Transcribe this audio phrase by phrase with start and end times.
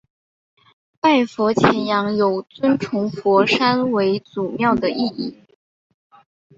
[0.99, 5.37] 拜佛钳羊有尊崇佛山为祖庙的意义。